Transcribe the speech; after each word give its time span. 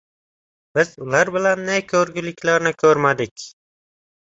Biz 0.79 0.89
ular 1.07 1.31
bilan 1.35 1.61
ne 1.67 1.77
ko‘rguliklarni 1.93 2.73
ko‘rmadik. 2.83 3.49